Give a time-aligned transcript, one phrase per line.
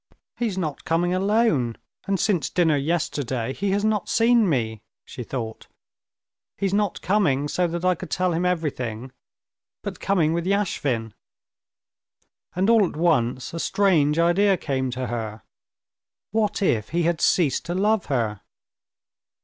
[0.35, 5.67] "He's not coming alone, and since dinner yesterday he has not seen me," she thought;
[6.57, 9.11] "he's not coming so that I could tell him everything,
[9.83, 11.13] but coming with Yashvin."
[12.55, 15.43] And all at once a strange idea came to her:
[16.31, 18.41] what if he had ceased to love her?